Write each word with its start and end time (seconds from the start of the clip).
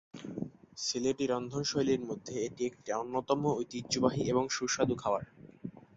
সিলেটি 0.77 1.25
রন্ধনশৈলীর 1.27 2.01
মধ্যে 2.09 2.33
এটি 2.47 2.61
একটি 2.65 2.89
অন্যতম 2.93 3.39
ঐতিহ্যবাহী 3.53 4.21
এবং 4.31 4.43
সুস্বাদু 4.49 4.95
খাবার। 4.95 5.23